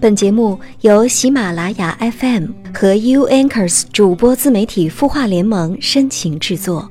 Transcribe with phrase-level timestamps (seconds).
[0.00, 6.90] 本节目由喜马拉雅 FM 和 U Anchors 主播自媒体孵化联盟深情制作。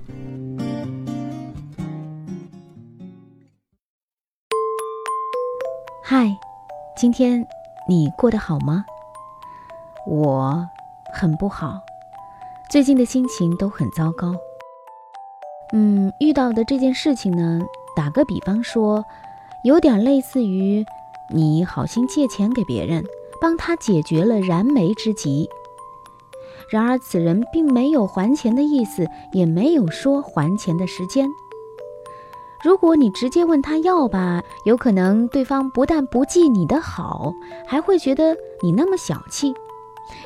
[6.04, 6.30] 嗨，
[6.96, 7.44] 今天
[7.88, 8.86] 你过得好吗？
[10.06, 10.64] 我
[11.12, 11.80] 很不好，
[12.70, 14.36] 最近的心情都很糟糕。
[15.74, 17.60] 嗯，遇到的这件事情呢，
[17.96, 19.04] 打个比方说，
[19.64, 20.86] 有点类似于。
[21.32, 23.06] 你好心借钱给别人，
[23.40, 25.48] 帮他解决了燃眉之急。
[26.70, 31.28] 然而此人并没有还钱的意思，也没有说还钱的时间。
[32.64, 37.34] 如果你直接问他要吧，有可能对方不但不记你的好，
[37.66, 39.54] 还会觉得你那么小气，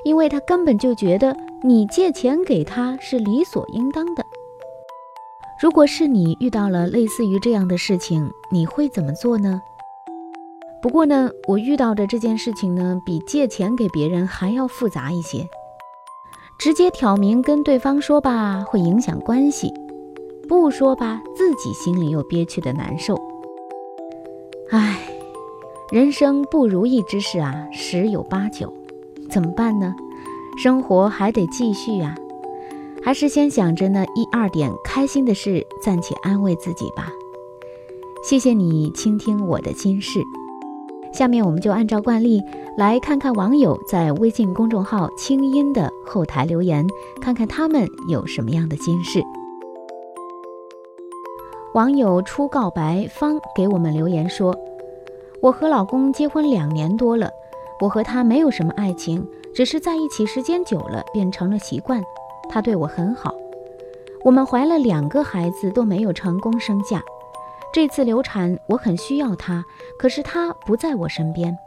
[0.04, 4.26] 因为他根本就觉得你借钱给他是理所应当的。
[5.62, 9.62] 如果是你遇到了类似于这样的事情，你会怎么做呢？
[10.83, 15.47] 不过呢，我遇到的这件事情呢，比借钱给别人还要复杂一些。
[16.59, 19.70] 直接挑明跟对方说吧，会影响关系；
[20.45, 23.17] 不说吧，自己心里又憋屈的难受。
[24.71, 24.99] 唉，
[25.90, 28.71] 人生不如意之事啊，十有八九，
[29.29, 29.95] 怎么办呢？
[30.57, 32.13] 生活还得继续呀，
[33.01, 37.07] 还是先想着那一二点开心的事，暂且安慰自己吧。
[38.21, 40.20] 谢谢你倾听我的心事。
[41.13, 42.43] 下面我们就按照惯例
[42.75, 46.85] 来看看网友在微信公众号“清音”的后台留言，
[47.21, 49.21] 看看他们有什么样的心事。
[51.75, 54.57] 网友初告白方给我们留言说
[55.39, 57.29] ：“我和老公结婚两年多了，
[57.79, 62.01] 我和他没有什么爱情，只是在一起时间久了变成了习惯。
[62.49, 63.35] 他对我很好，
[64.25, 67.03] 我们怀了两个孩子都没有成功生下。”
[67.74, 69.66] 这次流产，我很需要他，
[69.97, 71.57] 可是他不在我身边，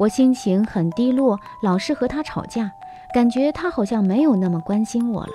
[0.00, 2.72] 我心情很低落，老是和他吵架，
[3.14, 5.32] 感觉他好像没有那么关心我了。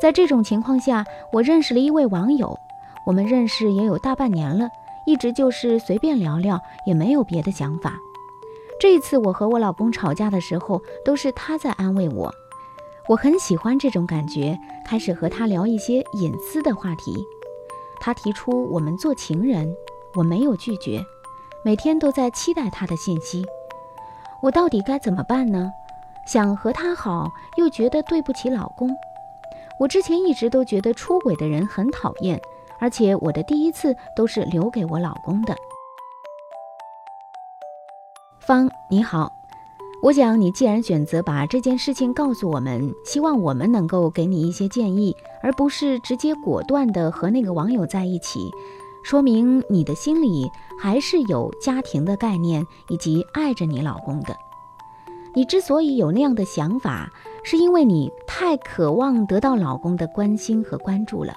[0.00, 2.58] 在这种情况下，我认识了一位网友，
[3.06, 4.68] 我们认识也有大半年了，
[5.06, 7.94] 一直就是随便聊聊，也没有别的想法。
[8.80, 12.28] 这一次我和我老公吵架的时候，都是他在安慰我，
[13.08, 17.24] 我很喜欢这种感觉，开始和他聊一些隐私的话题。
[18.00, 19.76] 他提出我们做情人，
[20.14, 21.04] 我没有拒绝，
[21.62, 23.44] 每天都在期待他的信息。
[24.42, 25.70] 我到底该怎么办呢？
[26.26, 28.90] 想和他好，又觉得对不起老公。
[29.78, 32.40] 我之前一直都觉得出轨的人很讨厌，
[32.78, 35.54] 而且我的第一次都是留给我老公的。
[38.38, 39.39] 方你好。
[40.02, 48.50] 我想，你既然选择把这件事情告诉我们，希望我们能够给你一些建议，而不是直接果断的和那个网友在一起，
[49.02, 54.34] 说明你的心里还是有家庭的概念以及爱着你老公的。
[55.34, 57.12] 你之所以有那样的想法，
[57.44, 61.34] 是因为你太渴望得到老公的关心和关注了。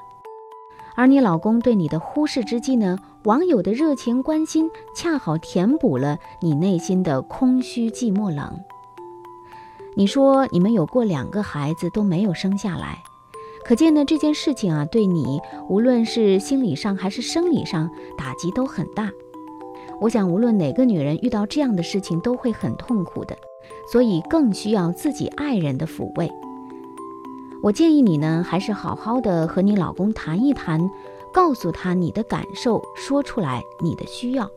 [0.95, 2.97] 而你老公对你的忽视之际呢？
[3.25, 8.59] 网友的热情关心恰好填补了你内心的空虚、寂寞、冷。
[9.95, 13.01] 你说你们有过两个孩子都没有生下来，
[13.63, 15.39] 可见呢这件事情啊，对你
[15.69, 19.09] 无论是心理上还是生理上打击都很大。
[20.01, 23.37] 我想无论哪个女人遇到这样的事情都会很痛苦的，
[23.89, 26.29] 所以更需要自己爱人的抚慰。
[27.61, 30.91] 我建议你呢，还是好好的和你老公谈一谈，
[31.33, 34.49] 告诉他你的感受，说出来你的需要。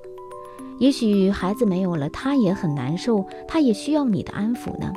[0.78, 4.92] 也许孩子没有了，他也很难受，他也需要你的安抚呢。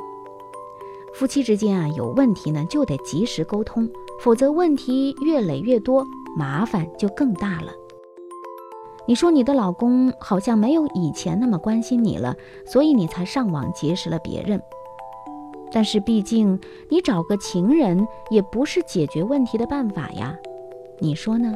[1.14, 3.88] 夫妻之间啊，有问题呢就得及时沟通，
[4.20, 7.72] 否则问题越累越多，麻烦就更大了。
[9.06, 12.36] 你说你的老公好像没有以前那么关心你了，
[12.66, 14.60] 所以你才上网结识了别人。
[15.72, 16.60] 但是毕竟，
[16.90, 20.36] 你找个情人也不是解决问题的办法呀，
[20.98, 21.54] 你说呢？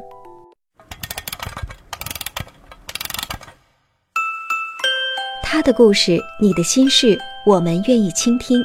[5.54, 7.16] 他的故事，你的心事，
[7.46, 8.60] 我们愿意倾听。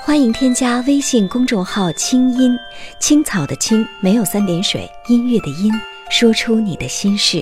[0.00, 2.58] 欢迎添加微信公众号“清音
[2.98, 5.70] 青草”的青，没有三点水，音乐的音，
[6.10, 7.38] 说出你的心事。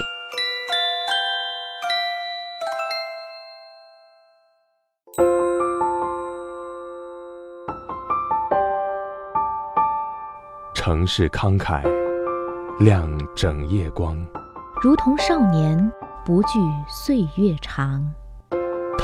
[10.74, 11.84] 城市慷慨，
[12.80, 14.18] 亮整夜光，
[14.82, 15.92] 如同少年
[16.24, 16.58] 不惧
[16.88, 18.04] 岁月长。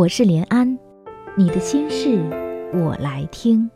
[0.00, 0.78] 我是连安，
[1.36, 2.18] 你的心事
[2.72, 3.70] 我来听。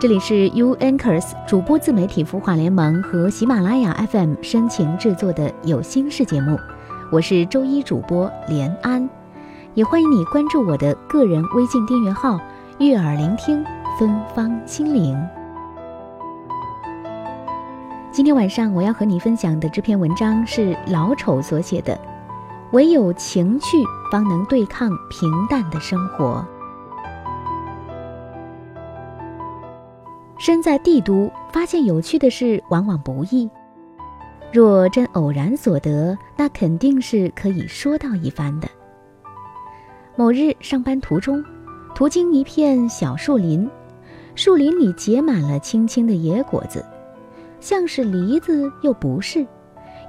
[0.00, 6.56] 这里是 U Anchors 主播自媒体孵化联盟和喜马拉雅 FM 深情制作的有心事节目，
[7.10, 9.10] 我是周一主播连安，
[9.74, 12.40] 也欢迎你关注我的个人微信订阅号
[12.78, 13.64] “悦耳聆听
[13.96, 15.16] 芬芳心灵”。
[18.10, 21.94] 今天晚上我要和你分享的这篇文章是老丑所写的，
[22.72, 23.78] 《唯有情趣
[24.10, 26.44] 方能对抗平淡的生活》。
[30.40, 33.48] 身在帝都，发现有趣的事往往不易。
[34.52, 38.68] 若真偶然所得，那肯定是可以说道一番的。
[40.20, 41.42] 某日上班途中，
[41.94, 43.66] 途经一片小树林，
[44.34, 46.84] 树林里结满了青青的野果子，
[47.58, 49.46] 像是梨子又不是，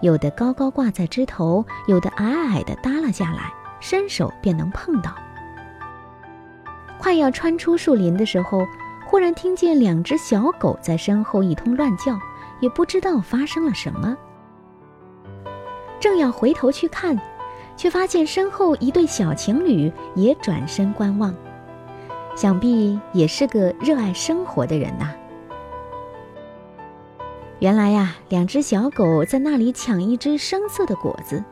[0.01, 5.15] 有的高高挂在枝头，有的矮矮的耷拉下来，伸手便能碰到。
[6.99, 8.67] 快要穿出树林的时候。
[9.05, 12.19] 忽然听见两只小狗在身后一通乱叫，
[12.59, 14.17] 也不知道发生了什么。
[16.01, 17.17] 正要回头去看，
[17.81, 21.33] 却发现身后一对小情侣也转身观望，
[22.35, 25.11] 想必也是个热爱生活的人呐。
[27.57, 31.43] 原来呀，两只小狗在那里抢一只生涩的果子，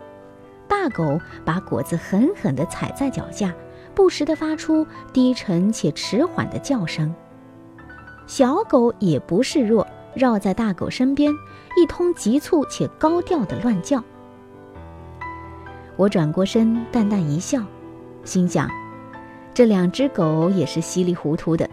[0.68, 3.52] 大狗把果子狠狠地踩在脚下，
[3.96, 7.12] 不时地发出低沉且迟缓的叫声。
[8.28, 11.34] 小狗也不示弱，绕在大狗身边，
[11.76, 14.04] 一通急促且高调的乱叫。
[16.00, 17.60] 我转过身，淡淡一笑，
[18.24, 18.70] 心想：
[19.54, 21.70] 这两只狗也是稀里糊涂的，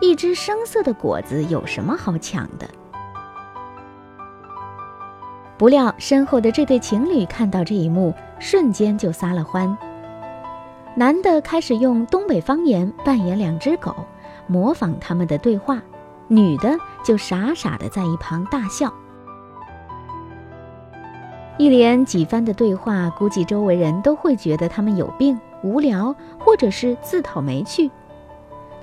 [0.00, 2.70] 一只生涩的果子有什么好抢的？
[5.58, 9.76] 不料身后的这对情侣看到这一幕，瞬间就撒了欢。
[10.94, 13.92] 男的开始用东北方言扮演两只狗，
[14.46, 15.82] 模仿他们的对话。
[16.28, 18.94] 女的就傻傻的在一旁大笑，
[21.56, 27.90] 一连几番的对话，估计周围人都会觉得他们有病、无聊，或者是自讨没趣。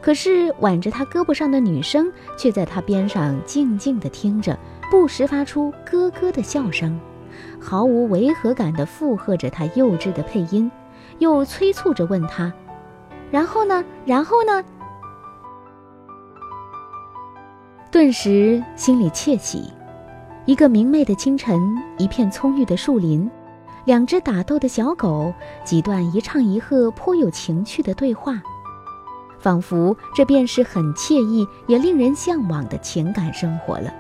[0.02, 4.58] 可是挽着他胳膊上的女生却在他边上静静的听着，
[4.90, 6.98] 不时发出咯咯的笑声，
[7.60, 10.72] 毫无违和感的附和着他幼稚的配音，
[11.20, 12.52] 又催促着问他
[13.30, 13.84] ：“然后呢？
[14.06, 14.64] 然后呢？”
[17.92, 19.70] 顿时心里窃喜。
[20.52, 23.32] 一个明媚的清晨，一片葱郁的树林，
[23.86, 25.34] 两只打斗的小狗，
[25.64, 28.34] 几段一唱一和、颇有情趣的对话，
[29.40, 33.94] 仿佛这便是很惬意也令人向往的情感生活了。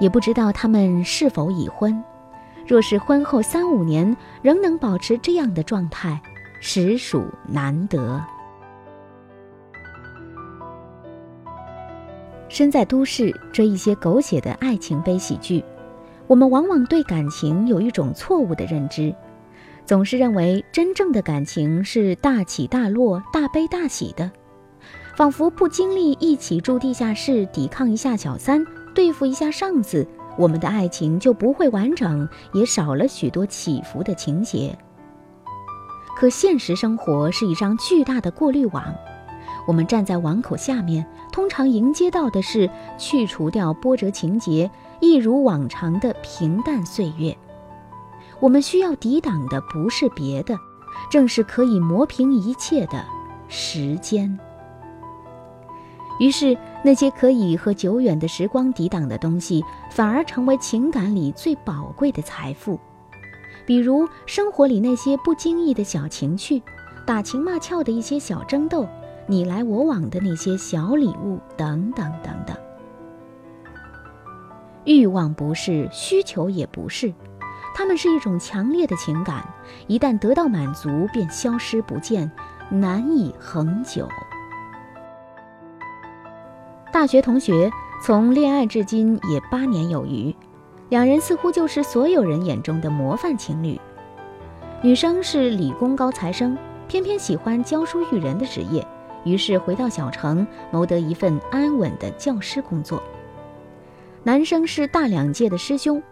[0.00, 2.02] 也不知道他们是否已婚，
[2.66, 6.20] 若是婚后三五年仍能保持这样的状态，
[6.58, 8.20] 实属难得。
[12.54, 15.64] 身在都市追一些狗血的爱情悲喜剧，
[16.28, 19.12] 我们往往对感情有一种错误的认知，
[19.84, 24.30] 总是认为真正的感情是大起大落、大悲大喜的，
[25.16, 30.06] 仿佛不经历一起住地下室、抵抗一下小三、对付一下上司，
[30.38, 34.78] 我们的爱情就不会完整，也少了许多起伏的情节。
[36.16, 38.94] 可现实生活是一张巨大的过滤网。
[39.66, 42.68] 我们站在网口下面，通常迎接到的是
[42.98, 47.36] 去除掉波折情节、一如往常的平淡岁月。
[48.40, 50.58] 我们需要抵挡的不是别的，
[51.10, 53.04] 正是可以磨平一切的
[53.48, 54.38] 时间。
[56.20, 62.78] 于是，那些可以和久远的时光抵挡的东西，反而成为情感里最宝贵的财富。
[63.66, 66.62] 比如，生活里那些不经意的小情趣，
[67.06, 68.86] 打情骂俏的一些小争斗。
[69.26, 72.56] 你来我往的那些小礼物，等等等等。
[74.84, 77.12] 欲望不是，需求也不是，
[77.74, 79.48] 它们是一种强烈的情感，
[79.86, 82.30] 一旦得到满足，便消失不见，
[82.68, 84.06] 难以恒久。
[86.92, 87.70] 大学同学
[88.02, 90.36] 从恋爱至今也八年有余，
[90.90, 93.80] 两人似乎就是所有人眼中的模范情侣。
[94.82, 96.56] 女生是理工高材生。
[96.86, 98.86] 偏偏喜欢教书育人的职业，
[99.24, 103.02] 于是回到小城，谋得一份安稳的教师工作。
[104.22, 106.02] 男生是大两届的师兄，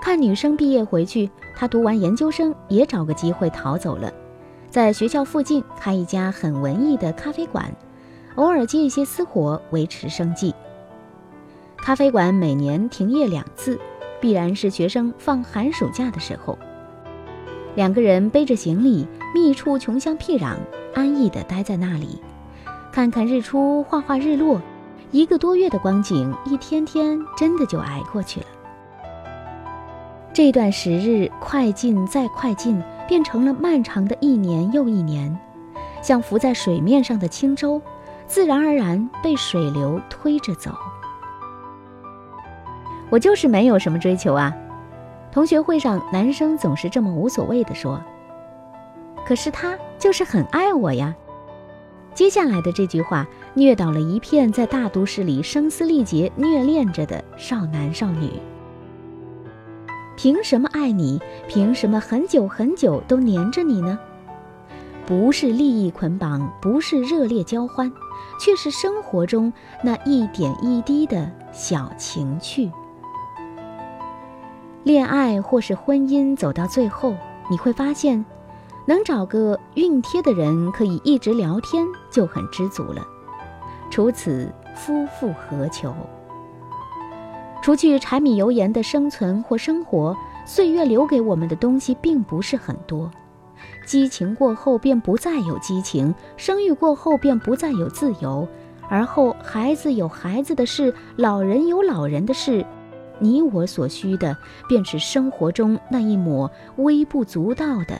[0.00, 4.12] 看女生毕业回去，他读完研究生也找个机会逃走了，
[4.70, 7.70] 在学校附近开一家很文艺的咖啡馆，
[8.36, 10.54] 偶尔接一些私活维持生计。
[11.76, 13.78] 咖啡馆每年停业两次，
[14.20, 16.56] 必然是学生放寒暑假的时候。
[17.74, 20.56] 两个人背着行李，觅处穷乡僻壤，
[20.94, 22.20] 安逸地待在那里，
[22.92, 24.60] 看看日出，画画日落，
[25.12, 28.46] 一个多月的光景，一天天真的就挨过去了。
[30.30, 35.34] 这段时日快进再快进，变成了漫长的一年又一年，
[36.02, 37.80] 像浮在水面上的轻舟，
[38.26, 40.70] 自然而然被水流推着走。
[43.08, 44.54] 我就是没有什么追求啊，
[45.30, 47.98] 同学会上男生总是这么无所谓的说。
[49.24, 51.14] 可是他就是很爱我呀。
[52.14, 58.30] 接下来的这句话虐倒了一片在大都市里声嘶力竭虐恋着的少男少女。
[60.16, 61.20] 凭什么爱你？
[61.48, 63.98] 凭什么很久很久都黏着你呢？
[65.06, 67.90] 不是利益捆绑，不是热烈交欢，
[68.38, 69.52] 却是生活中
[69.82, 72.70] 那一点一滴的小情趣。
[74.84, 77.16] 恋爱或是婚姻走到最后，
[77.50, 78.24] 你会发现，
[78.86, 83.06] 能找个熨帖的人可以一直聊天就很知足了。
[83.90, 85.94] 除此，夫复何求？
[87.62, 93.10] 除去柴米油盐的生存或生活，岁月留给我们的东西并不是很多。
[93.86, 98.48] 激情过后便不再有激情，生育过后便不再有自由，
[98.88, 102.66] 而后孩子有孩子的事，老人有老人的事。
[103.20, 104.36] 你我所需的，
[104.68, 107.96] 便是生活中那一抹微不足道的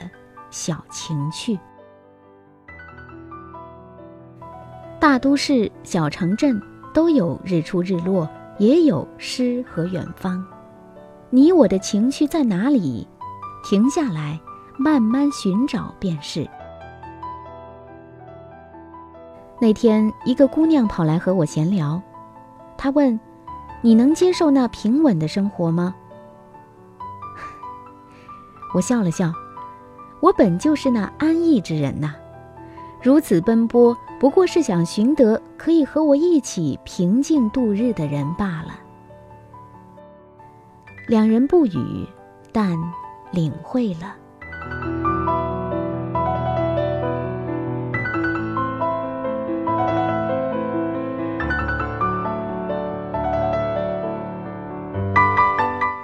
[0.53, 1.59] 小情趣。
[4.99, 6.61] 大都市、小城镇
[6.93, 8.29] 都有日出日落，
[8.59, 10.45] 也有诗和远方。
[11.31, 13.07] 你我的情趣在哪里？
[13.65, 14.39] 停下来，
[14.77, 16.47] 慢慢寻找便是。
[19.59, 21.99] 那天，一个姑娘跑来和我闲聊，
[22.77, 23.19] 她问。
[23.81, 25.93] 你能接受那平稳的生活吗？
[28.73, 29.33] 我笑了笑，
[30.23, 32.13] 我本就是那安逸之人呐，
[33.01, 38.73] 如此奔波，不过是想寻得可以和我一起平静度日的人罢了。
[41.09, 42.07] 两人不语，
[42.53, 42.77] 但
[43.31, 44.15] 领会了。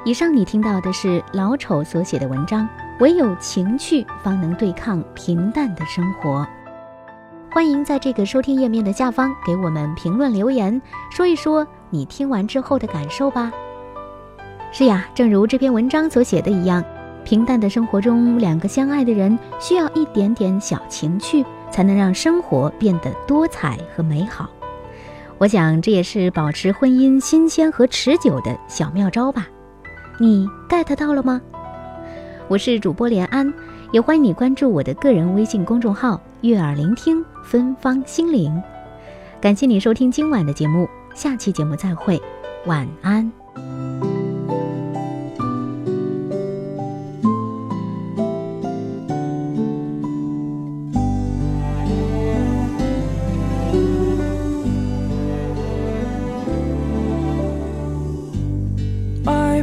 [0.04, 2.68] 以上你听到的是老丑所写的文章，
[3.00, 6.46] 唯有情趣方能对抗平淡的生活。
[7.50, 13.52] 欢迎在这个收听页面的下方给我们评论留言，说一说你听完之后的感受吧。
[14.74, 16.84] 是呀，正如这篇文章所写的一样，
[17.24, 24.50] 平淡的生活中，两个相爱的人需要一点点小情趣，才能让生活变得多彩和美好。
[25.38, 29.48] 我想这也是保持婚姻新鲜和持久的小妙招吧。
[30.20, 31.42] 你 get 到了吗？
[32.50, 33.54] 我是主播连安，
[33.92, 38.60] 也欢迎你关注我的个人微信公众号“悦耳聆听芬芳心灵”。
[39.40, 42.20] 感谢你收听今晚的节目，下期节目再会，
[42.66, 43.32] 晚安。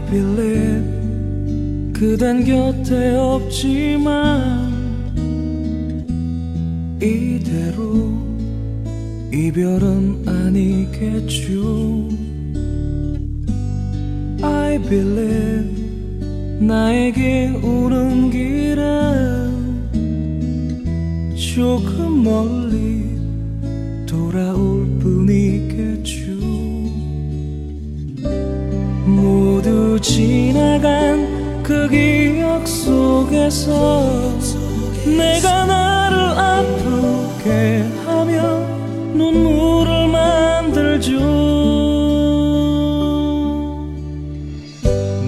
[0.08, 0.55] believe
[1.98, 4.70] 그댄 곁에 없지만
[7.00, 8.12] 이대로
[9.32, 12.08] 이별은 아니겠죠.
[14.42, 15.74] I believe
[16.60, 19.54] 나에게 오는 길은
[21.34, 23.06] 조금 멀리
[24.04, 26.26] 돌아올 뿐이겠죠.
[29.06, 31.35] 모두 지나간
[31.66, 34.38] 그 기억 속에서
[35.04, 38.60] 내가 나를 아프게 하며
[39.12, 41.18] 눈물을 만들죠.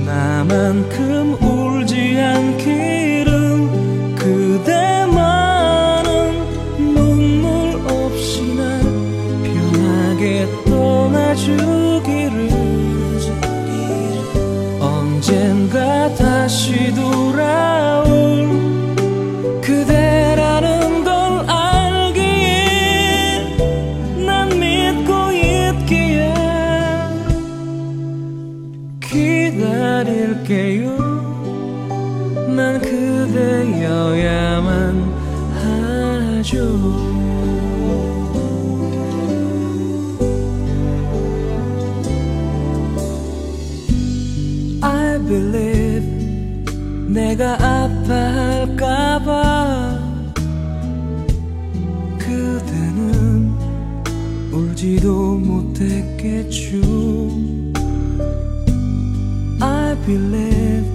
[0.06, 1.47] 나만큼
[45.28, 46.06] believe
[47.06, 49.28] 내가 아파할까봐
[52.18, 53.52] 그대는
[54.50, 56.78] 울지도 못했겠죠.
[59.60, 60.88] I believe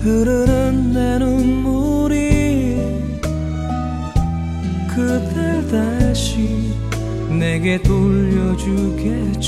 [0.00, 2.76] 흐르는 내 눈물이
[4.88, 6.72] 그댈 다시
[7.38, 9.38] 내게 돌려주겠죠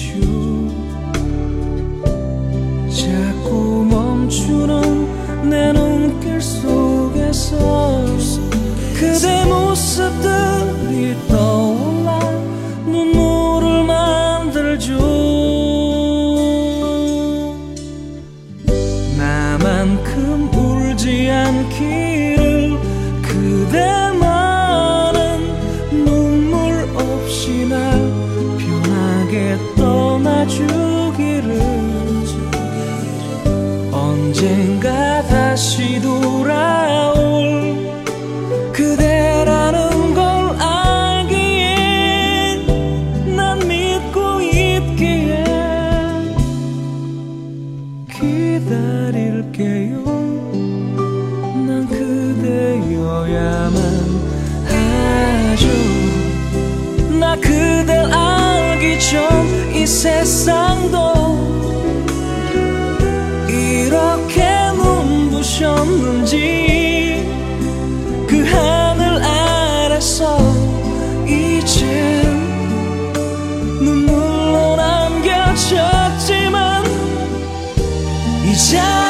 [78.50, 79.09] e já